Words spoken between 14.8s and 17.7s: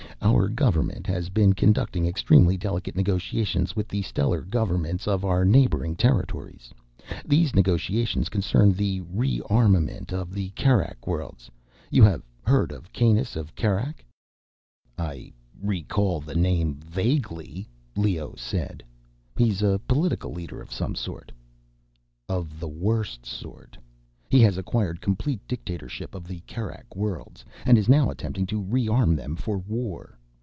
"I recall the name vaguely,"